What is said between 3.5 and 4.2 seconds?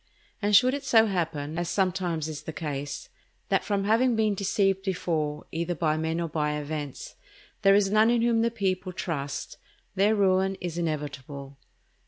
from having